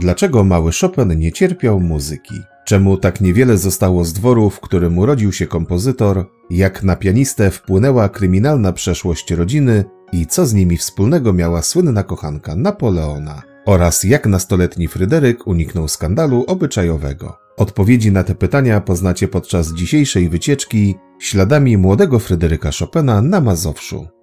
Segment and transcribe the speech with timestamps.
[0.00, 2.34] Dlaczego mały Chopin nie cierpiał muzyki?
[2.64, 6.26] Czemu tak niewiele zostało z dworu, w którym urodził się kompozytor?
[6.50, 12.56] Jak na pianistę wpłynęła kryminalna przeszłość rodziny i co z nimi wspólnego miała słynna kochanka
[12.56, 13.42] Napoleona?
[13.66, 17.36] Oraz jak nastoletni Fryderyk uniknął skandalu obyczajowego?
[17.56, 24.19] Odpowiedzi na te pytania poznacie podczas dzisiejszej wycieczki śladami młodego Fryderyka Chopina na Mazowszu.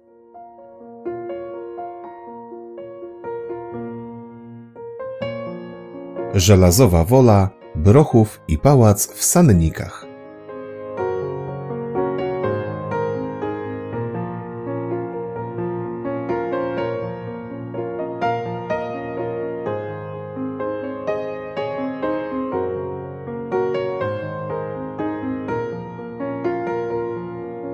[6.38, 10.06] Żelazowa Wola, Brochów i Pałac w Sannikach.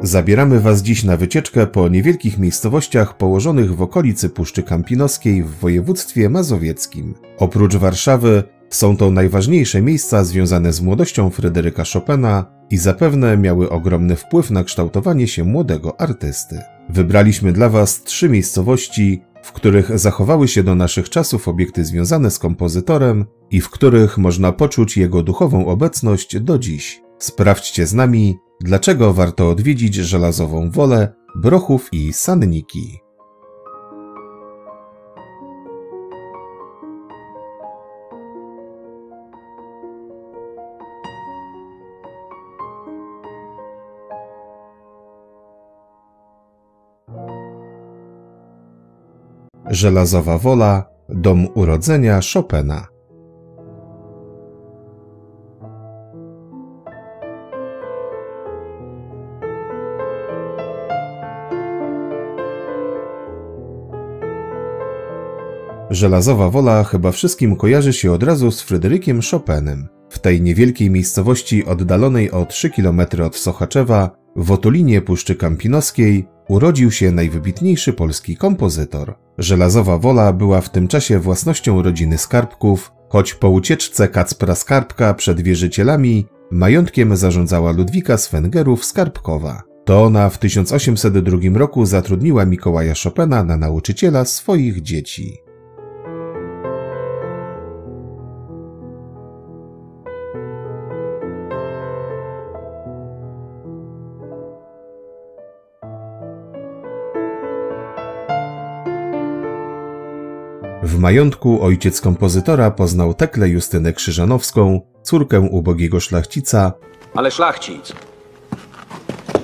[0.03, 6.31] Zabieramy Was dziś na wycieczkę po niewielkich miejscowościach położonych w okolicy Puszczy Kampinoskiej w województwie
[6.31, 7.15] mazowieckim.
[7.39, 14.17] Oprócz Warszawy są to najważniejsze miejsca związane z młodością Fryderyka Chopina i zapewne miały ogromny
[14.17, 16.61] wpływ na kształtowanie się młodego artysty.
[16.89, 22.39] Wybraliśmy dla Was trzy miejscowości, w których zachowały się do naszych czasów obiekty związane z
[22.39, 27.03] kompozytorem i w których można poczuć jego duchową obecność do dziś.
[27.19, 33.04] Sprawdźcie z nami, dlaczego warto odwiedzić żelazową wolę, Brochów i Sanniki.
[49.75, 52.87] Żelazowa Wola, dom urodzenia Chopina.
[65.91, 69.89] Żelazowa Wola chyba wszystkim kojarzy się od razu z Fryderykiem Chopinem.
[70.11, 76.91] W tej niewielkiej miejscowości oddalonej o 3 km od Sochaczewa, w otulinie Puszczy Kampinoskiej, urodził
[76.91, 79.15] się najwybitniejszy polski kompozytor.
[79.39, 85.41] Żelazowa Wola była w tym czasie własnością rodziny Skarbków, choć po ucieczce Kacpra Skarbka przed
[85.41, 89.63] wierzycielami majątkiem zarządzała Ludwika Swengerów Skarbkowa.
[89.85, 95.44] To ona w 1802 roku zatrudniła Mikołaja Chopina na nauczyciela swoich dzieci.
[111.05, 116.73] Majątku ojciec kompozytora poznał Teklę Justynę Krzyżanowską, córkę ubogiego szlachcica,
[117.15, 117.93] Ale szlachcic.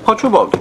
[0.04, 0.58] Choć ubogi.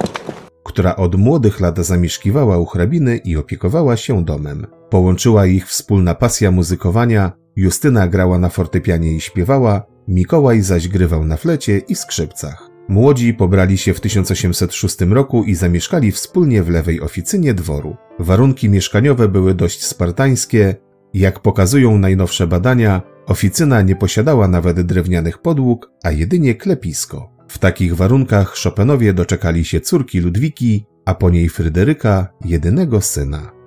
[0.63, 4.67] która od młodych lat zamieszkiwała u hrabiny i opiekowała się domem.
[4.89, 11.37] Połączyła ich wspólna pasja muzykowania, Justyna grała na fortepianie i śpiewała, Mikołaj zaś grywał na
[11.37, 12.69] flecie i skrzypcach.
[12.89, 17.95] Młodzi pobrali się w 1806 roku i zamieszkali wspólnie w lewej oficynie dworu.
[18.19, 20.75] Warunki mieszkaniowe były dość spartańskie.
[21.13, 27.31] Jak pokazują najnowsze badania, oficyna nie posiadała nawet drewnianych podłóg, a jedynie klepisko.
[27.47, 33.58] W takich warunkach Chopinowie doczekali się córki Ludwiki, a po niej Fryderyka, jedynego syna.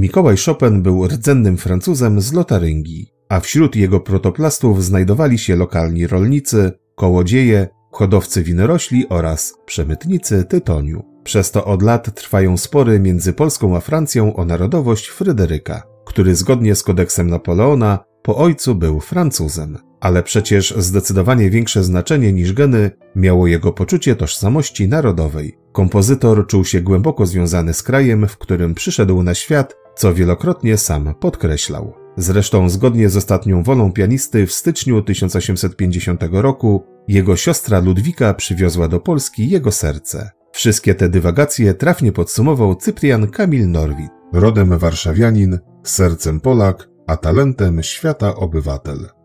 [0.00, 6.72] Mikołaj Chopin był rdzennym Francuzem z Lotaryngii, a wśród jego protoplastów znajdowali się lokalni rolnicy,
[6.94, 11.02] kołodzieje, hodowcy winorośli oraz przemytnicy tytoniu.
[11.24, 16.74] Przez to od lat trwają spory między Polską a Francją o narodowość Fryderyka, który zgodnie
[16.74, 19.78] z kodeksem Napoleona po ojcu był Francuzem.
[20.00, 25.58] ale przecież zdecydowanie większe znaczenie niż geny miało jego poczucie tożsamości narodowej.
[25.72, 31.14] Kompozytor czuł się głęboko związany z krajem, w którym przyszedł na świat, co wielokrotnie sam
[31.14, 31.92] podkreślał.
[32.16, 39.00] Zresztą zgodnie z ostatnią wolą pianisty w styczniu 1850 roku jego siostra Ludwika przywiozła do
[39.00, 40.30] Polski jego serce.
[40.52, 44.10] Wszystkie te dywagacje trafnie podsumował Cyprian Kamil Norwid.
[44.32, 49.19] Rodem warszawianin, sercem Polak, a talentem świata obywatel.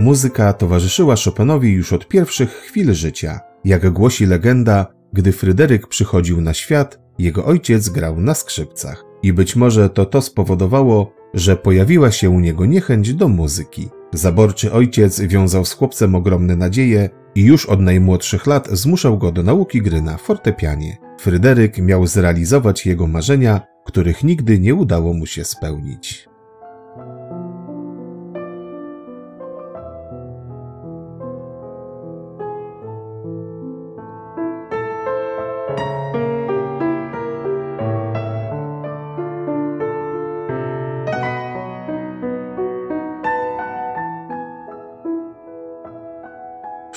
[0.00, 3.40] Muzyka towarzyszyła Chopinowi już od pierwszych chwil życia.
[3.64, 9.04] Jak głosi legenda, gdy Fryderyk przychodził na świat, jego ojciec grał na skrzypcach.
[9.22, 13.88] I być może to to spowodowało, że pojawiła się u niego niechęć do muzyki.
[14.12, 19.42] Zaborczy ojciec wiązał z chłopcem ogromne nadzieje i już od najmłodszych lat zmuszał go do
[19.42, 20.96] nauki gry na fortepianie.
[21.18, 26.29] Fryderyk miał zrealizować jego marzenia, których nigdy nie udało mu się spełnić.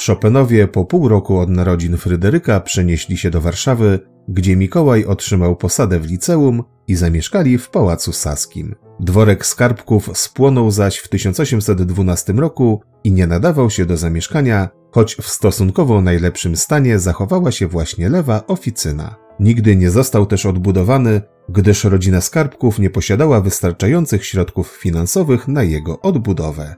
[0.07, 5.99] Chopinowie po pół roku od narodzin Fryderyka przenieśli się do Warszawy, gdzie Mikołaj otrzymał posadę
[5.99, 8.75] w liceum i zamieszkali w Pałacu Saskim.
[8.99, 15.27] Dworek Skarbków spłonął zaś w 1812 roku i nie nadawał się do zamieszkania, choć w
[15.27, 19.15] stosunkowo najlepszym stanie zachowała się właśnie lewa oficyna.
[19.39, 26.01] Nigdy nie został też odbudowany, gdyż rodzina Skarbków nie posiadała wystarczających środków finansowych na jego
[26.01, 26.75] odbudowę.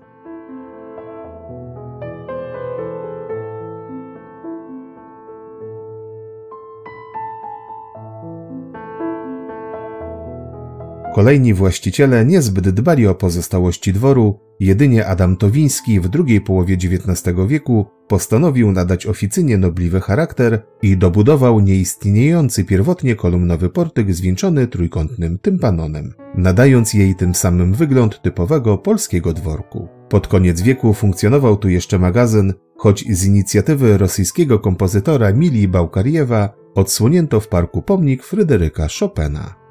[11.15, 17.85] Kolejni właściciele niezbyt dbali o pozostałości dworu, jedynie Adam Towiński w drugiej połowie XIX wieku
[18.07, 26.93] postanowił nadać oficynie nobliwy charakter i dobudował nieistniejący pierwotnie kolumnowy portyk zwieńczony trójkątnym tympanonem, nadając
[26.93, 29.87] jej tym samym wygląd typowego polskiego dworku.
[30.09, 37.39] Pod koniec wieku funkcjonował tu jeszcze magazyn, choć z inicjatywy rosyjskiego kompozytora Mili Bałkariewa odsłonięto
[37.39, 39.64] w parku pomnik Fryderyka Chopina.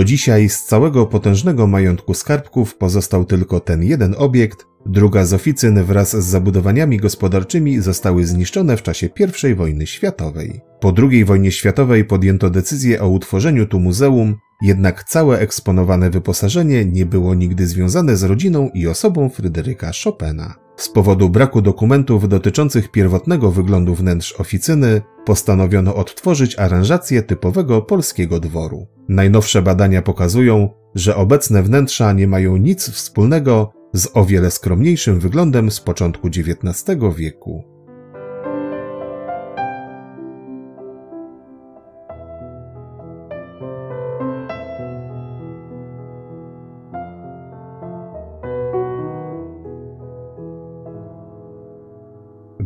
[0.00, 5.84] Do dzisiaj z całego potężnego majątku skarbków pozostał tylko ten jeden obiekt, druga z oficyn
[5.84, 9.08] wraz z zabudowaniami gospodarczymi zostały zniszczone w czasie
[9.50, 10.60] I wojny światowej.
[10.80, 17.06] Po II wojnie światowej podjęto decyzję o utworzeniu tu muzeum, jednak całe eksponowane wyposażenie nie
[17.06, 20.69] było nigdy związane z rodziną i osobą Fryderyka Chopina.
[20.80, 28.86] Z powodu braku dokumentów dotyczących pierwotnego wyglądu wnętrz oficyny postanowiono odtworzyć aranżację typowego polskiego dworu.
[29.08, 35.70] Najnowsze badania pokazują, że obecne wnętrza nie mają nic wspólnego z o wiele skromniejszym wyglądem
[35.70, 37.64] z początku XIX wieku.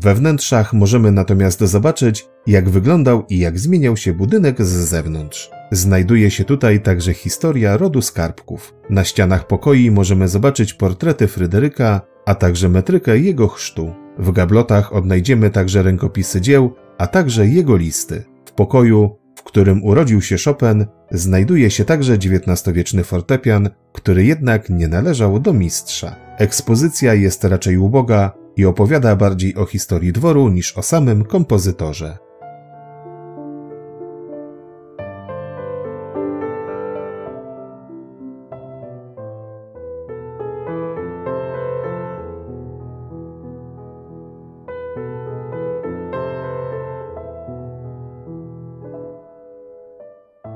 [0.04, 5.50] We wnętrzach możemy natomiast zobaczyć, jak wyglądał i jak zmieniał się budynek z zewnątrz.
[5.72, 8.74] Znajduje się tutaj także historia rodu skarbków.
[8.90, 13.94] Na ścianach pokoi możemy zobaczyć portrety Fryderyka, a także metrykę jego chrztu.
[14.18, 18.24] W gablotach odnajdziemy także rękopisy dzieł, a także jego listy.
[18.46, 24.88] W pokoju, w którym urodził się Chopin, znajduje się także XIX-wieczny fortepian, który jednak nie
[24.88, 26.16] należał do mistrza.
[26.38, 32.18] Ekspozycja jest raczej uboga, i opowiada bardziej o historii dworu niż o samym kompozytorze.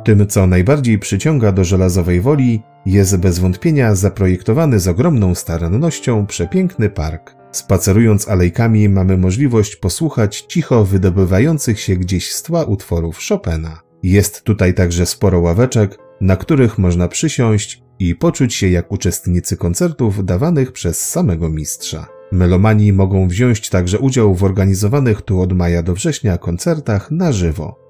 [0.05, 6.91] Tym, co najbardziej przyciąga do żelazowej woli, jest bez wątpienia zaprojektowany z ogromną starannością przepiękny
[6.91, 7.38] park.
[7.53, 13.81] Spacerując alejkami mamy możliwość posłuchać cicho wydobywających się gdzieś z tła utworów Chopina.
[14.03, 20.25] Jest tutaj także sporo ławeczek, na których można przysiąść i poczuć się jak uczestnicy koncertów
[20.25, 22.07] dawanych przez samego mistrza.
[22.33, 27.88] Melomani mogą wziąć także udział w organizowanych tu od maja do września koncertach na żywo.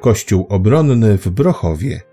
[0.00, 2.09] Kościół obronny w Brochowie.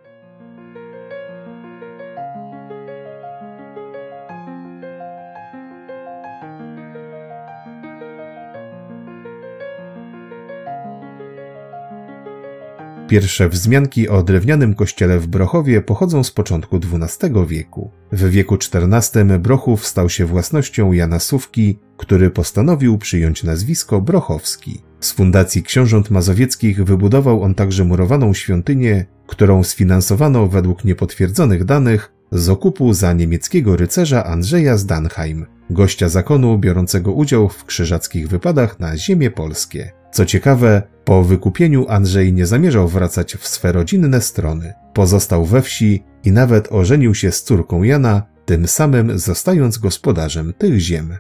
[13.07, 17.91] Pierwsze wzmianki o drewnianym kościele w Brochowie pochodzą z początku XII wieku.
[18.11, 24.81] W wieku XIV Brochów stał się własnością Jana Sówki, który postanowił przyjąć nazwisko Brochowski.
[24.99, 32.49] Z fundacji książąt mazowieckich wybudował on także murowaną świątynię, którą sfinansowano według niepotwierdzonych danych z
[32.49, 38.97] okupu za niemieckiego rycerza Andrzeja z Danheim, gościa zakonu biorącego udział w krzyżackich wypadach na
[38.97, 39.91] ziemie polskie.
[40.17, 44.73] Co ciekawe, po wykupieniu Andrzej nie zamierzał wracać w swe rodzinne strony.
[44.93, 50.79] Pozostał we wsi i nawet ożenił się z córką Jana, tym samym zostając gospodarzem tych
[50.79, 51.17] ziem.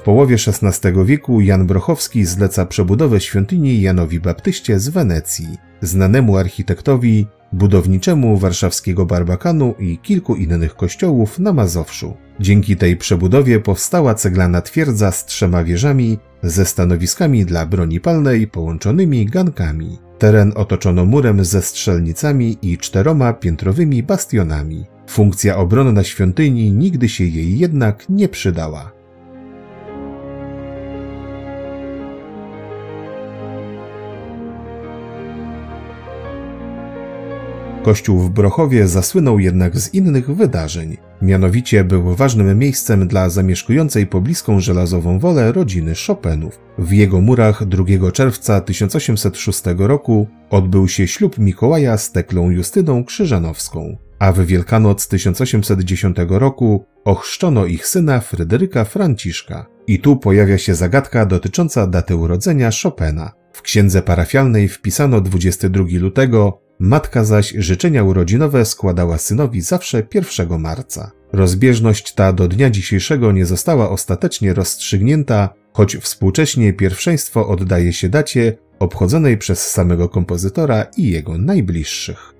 [0.00, 7.26] W połowie XVI wieku Jan Brochowski zleca przebudowę świątyni Janowi Baptyście z Wenecji, znanemu architektowi,
[7.52, 12.16] budowniczemu warszawskiego Barbakanu i kilku innych kościołów na Mazowszu.
[12.40, 19.26] Dzięki tej przebudowie powstała ceglana twierdza z trzema wieżami, ze stanowiskami dla broni palnej połączonymi
[19.26, 19.98] gankami.
[20.18, 24.84] Teren otoczono murem ze strzelnicami i czteroma piętrowymi bastionami.
[25.08, 28.99] Funkcja obronna świątyni nigdy się jej jednak nie przydała.
[37.82, 40.96] Kościół w Brochowie zasłynął jednak z innych wydarzeń.
[41.22, 46.58] Mianowicie był ważnym miejscem dla zamieszkującej pobliską żelazową wolę rodziny Chopinów.
[46.78, 53.96] W jego murach 2 czerwca 1806 roku odbył się ślub Mikołaja z Teklą Justyną Krzyżanowską,
[54.18, 59.66] a w Wielkanoc 1810 roku ochrzczono ich syna Fryderyka Franciszka.
[59.86, 63.32] I tu pojawia się zagadka dotycząca daty urodzenia Chopina.
[63.52, 71.10] W księdze parafialnej wpisano 22 lutego, Matka zaś życzenia urodzinowe składała synowi zawsze 1 marca.
[71.32, 78.56] Rozbieżność ta do dnia dzisiejszego nie została ostatecznie rozstrzygnięta, choć współcześnie pierwszeństwo oddaje się dacie
[78.78, 82.39] obchodzonej przez samego kompozytora i jego najbliższych.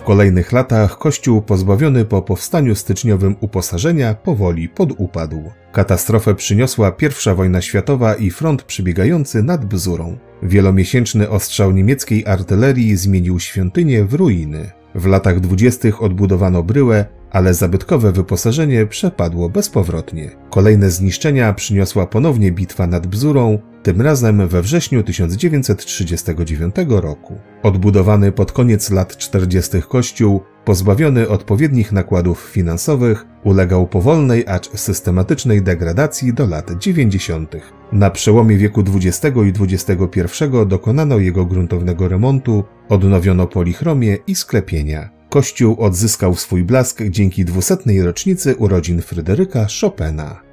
[0.00, 5.42] W kolejnych latach kościół pozbawiony po powstaniu styczniowym uposażenia powoli podupadł.
[5.72, 10.18] Katastrofę przyniosła I wojna światowa i front przybiegający nad Bzurą.
[10.42, 14.70] Wielomiesięczny ostrzał niemieckiej artylerii zmienił świątynię w ruiny.
[14.94, 20.30] W latach dwudziestych odbudowano bryłę, ale zabytkowe wyposażenie przepadło bezpowrotnie.
[20.50, 27.38] Kolejne zniszczenia przyniosła ponownie bitwa nad Bzurą, tym razem we wrześniu 1939 roku.
[27.62, 29.82] Odbudowany pod koniec lat 40.
[29.88, 37.56] kościół, pozbawiony odpowiednich nakładów finansowych, ulegał powolnej, acz systematycznej degradacji do lat 90.
[37.92, 45.10] Na przełomie wieku XX i XXI dokonano jego gruntownego remontu, odnowiono polichromię i sklepienia.
[45.30, 50.49] Kościół odzyskał swój blask dzięki dwusetnej rocznicy urodzin Fryderyka Chopina.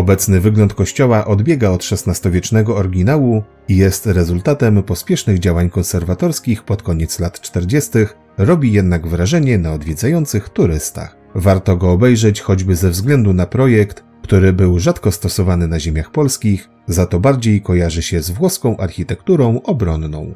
[0.00, 7.18] Obecny wygląd kościoła odbiega od XVI-wiecznego oryginału i jest rezultatem pospiesznych działań konserwatorskich pod koniec
[7.18, 7.90] lat 40.,
[8.38, 11.16] robi jednak wrażenie na odwiedzających turystach.
[11.34, 16.68] Warto go obejrzeć choćby ze względu na projekt, który był rzadko stosowany na ziemiach polskich,
[16.86, 20.34] za to bardziej kojarzy się z włoską architekturą obronną.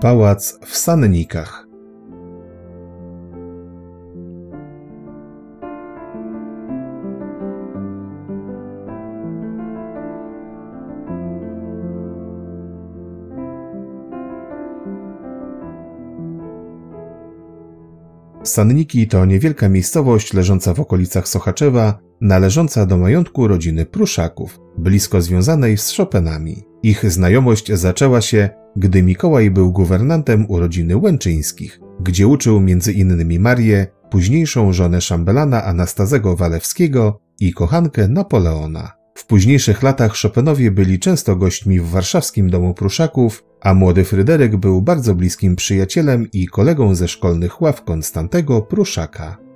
[0.00, 1.67] Pałac w Sannikach
[18.42, 25.78] Sanniki to niewielka miejscowość leżąca w okolicach Sochaczewa, należąca do majątku rodziny Pruszaków, blisko związanej
[25.78, 26.64] z Chopinami.
[26.82, 33.40] Ich znajomość zaczęła się, gdy Mikołaj był guwernantem u rodziny Łęczyńskich, gdzie uczył m.in.
[33.40, 38.92] Marię, późniejszą żonę szambelana Anastazego Walewskiego i kochankę Napoleona.
[39.14, 44.82] W późniejszych latach Chopinowie byli często gośćmi w warszawskim domu Pruszaków, a młody Fryderyk był
[44.82, 49.48] bardzo bliskim przyjacielem i kolegą ze szkolnych ław Konstantego Pruszaka.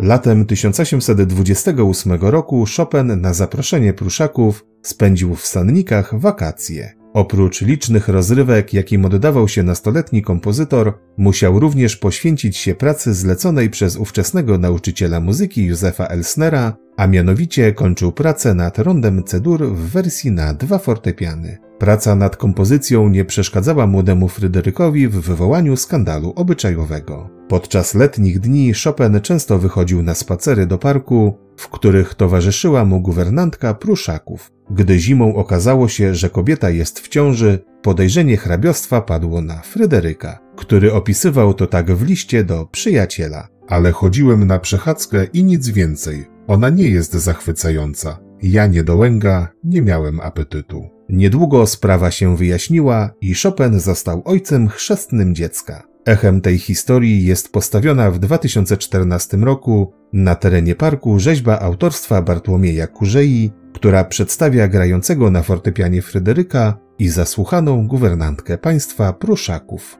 [0.00, 6.97] Latem 1828 roku Chopin na zaproszenie Pruszaków spędził w Sannikach wakacje.
[7.14, 13.96] Oprócz licznych rozrywek, jakim oddawał się nastoletni kompozytor, musiał również poświęcić się pracy zleconej przez
[13.96, 20.54] ówczesnego nauczyciela muzyki Józefa Elsnera, a mianowicie kończył pracę nad rondem cedur w wersji na
[20.54, 21.58] dwa fortepiany.
[21.78, 27.30] Praca nad kompozycją nie przeszkadzała młodemu Fryderykowi w wywołaniu skandalu obyczajowego.
[27.48, 33.74] Podczas letnich dni Chopin często wychodził na spacery do parku, w których towarzyszyła mu guwernantka
[33.74, 34.50] Pruszaków.
[34.70, 40.92] Gdy zimą okazało się, że kobieta jest w ciąży, podejrzenie hrabiostwa padło na Fryderyka, który
[40.92, 43.48] opisywał to tak w liście do przyjaciela.
[43.68, 46.26] Ale chodziłem na przechadzkę i nic więcej.
[46.46, 48.18] Ona nie jest zachwycająca.
[48.42, 50.88] Ja nie dołęga, nie miałem apetytu.
[51.08, 55.82] Niedługo sprawa się wyjaśniła i Chopin został ojcem chrzestnym dziecka.
[56.04, 63.52] Echem tej historii jest postawiona w 2014 roku na terenie parku rzeźba autorstwa Bartłomieja Kurzei,
[63.78, 69.98] która przedstawia grającego na fortepianie Fryderyka i zasłuchaną guwernantkę państwa Pruszaków.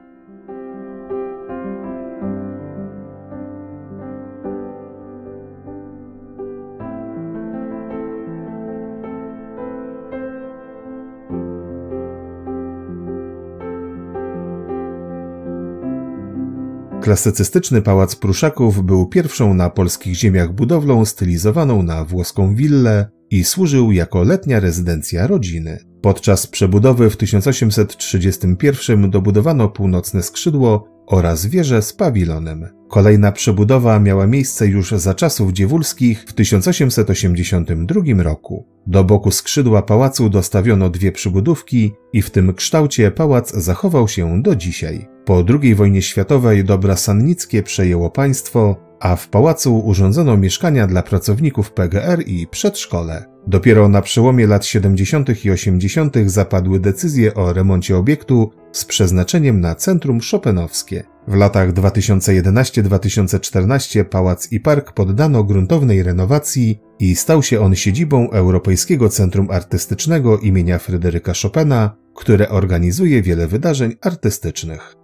[17.01, 23.91] Klasycystyczny pałac Pruszaków był pierwszą na polskich ziemiach budowlą stylizowaną na włoską willę i służył
[23.91, 25.79] jako letnia rezydencja rodziny.
[26.01, 32.67] Podczas przebudowy w 1831 dobudowano północne skrzydło oraz wieżę z pawilonem.
[32.89, 38.67] Kolejna przebudowa miała miejsce już za czasów dziewulskich w 1882 roku.
[38.87, 44.55] Do boku skrzydła pałacu dostawiono dwie przybudówki i w tym kształcie pałac zachował się do
[44.55, 45.18] dzisiaj.
[45.29, 51.71] Po II wojnie światowej dobra sannickie przejęło państwo, a w pałacu urządzono mieszkania dla pracowników
[51.71, 53.25] PGR i przedszkole.
[53.47, 55.45] Dopiero na przełomie lat 70.
[55.45, 56.15] i 80.
[56.25, 61.03] zapadły decyzje o remoncie obiektu z przeznaczeniem na centrum szopenowskie.
[61.27, 69.09] W latach 2011-2014 pałac i park poddano gruntownej renowacji i stał się on siedzibą Europejskiego
[69.09, 74.98] Centrum Artystycznego imienia Fryderyka Chopina, które organizuje wiele wydarzeń artystycznych.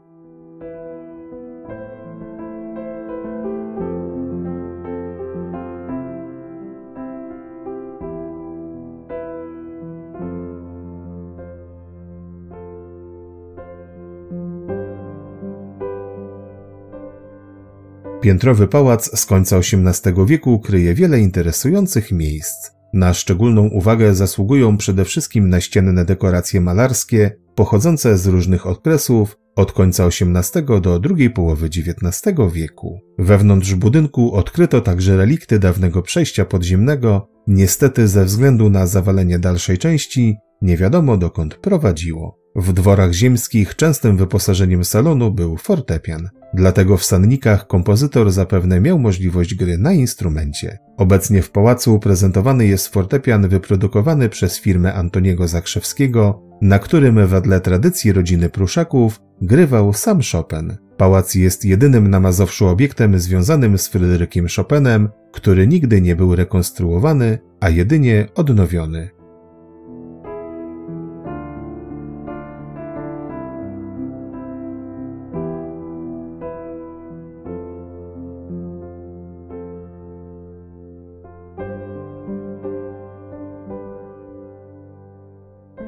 [18.25, 22.71] Piętrowy pałac z końca XVIII wieku kryje wiele interesujących miejsc.
[22.93, 30.05] Na szczególną uwagę zasługują przede wszystkim naścienne dekoracje malarskie pochodzące z różnych okresów od końca
[30.05, 32.99] XVIII do drugiej połowy XIX wieku.
[33.19, 40.35] Wewnątrz budynku odkryto także relikty dawnego przejścia podziemnego, niestety ze względu na zawalenie dalszej części
[40.61, 42.44] nie wiadomo dokąd prowadziło.
[42.55, 46.29] W dworach ziemskich częstym wyposażeniem salonu był fortepian.
[46.53, 50.77] Dlatego w Sannikach kompozytor zapewne miał możliwość gry na instrumencie.
[50.97, 58.13] Obecnie w pałacu prezentowany jest fortepian wyprodukowany przez firmę Antoniego Zakrzewskiego, na którym wedle tradycji
[58.13, 60.77] rodziny Pruszaków grywał sam Chopin.
[60.97, 67.39] Pałac jest jedynym na Mazowszu obiektem związanym z Fryderykiem Chopinem, który nigdy nie był rekonstruowany,
[67.59, 69.14] a jedynie odnowiony.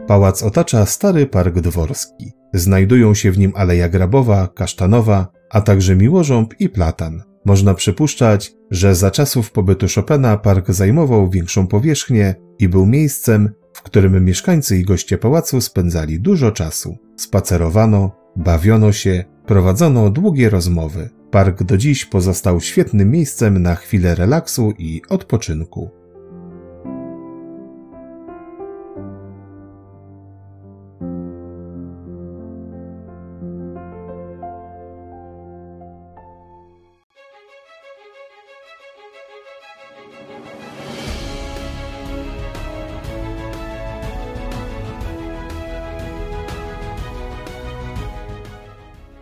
[0.07, 2.31] Pałac otacza stary park dworski.
[2.53, 7.23] Znajdują się w nim aleja grabowa, kasztanowa, a także miłożąb i platan.
[7.45, 13.81] Można przypuszczać, że za czasów pobytu Chopina park zajmował większą powierzchnię i był miejscem, w
[13.81, 16.97] którym mieszkańcy i goście pałacu spędzali dużo czasu.
[17.17, 21.09] Spacerowano, bawiono się, prowadzono długie rozmowy.
[21.31, 25.96] Park do dziś pozostał świetnym miejscem na chwilę relaksu i odpoczynku.